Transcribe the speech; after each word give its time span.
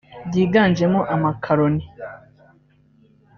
byiganjemo 0.27 0.99
amakaroni 1.15 1.83